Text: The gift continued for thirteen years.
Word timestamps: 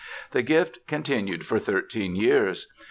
The 0.31 0.41
gift 0.41 0.79
continued 0.87 1.45
for 1.45 1.59
thirteen 1.59 2.15
years. 2.15 2.65